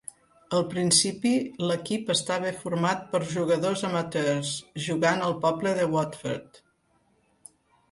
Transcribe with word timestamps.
Al 0.59 0.63
principi 0.69 1.33
l'equip 1.71 2.09
estava 2.13 2.53
format 2.63 3.05
per 3.13 3.21
jugadors 3.35 3.85
amateurs, 3.91 4.55
jugant 4.89 5.23
al 5.29 5.39
poble 5.47 5.77
de 5.83 5.89
Watford. 5.95 6.61